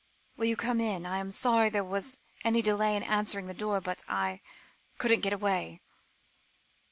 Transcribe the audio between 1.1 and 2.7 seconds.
am sorry there was any